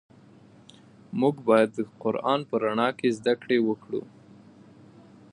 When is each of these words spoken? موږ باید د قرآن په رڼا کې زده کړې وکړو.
موږ 1.19 1.35
باید 1.47 1.69
د 1.75 1.79
قرآن 2.03 2.39
په 2.49 2.55
رڼا 2.63 2.89
کې 2.97 3.09
زده 3.17 3.33
کړې 3.41 3.57
وکړو. 3.67 4.01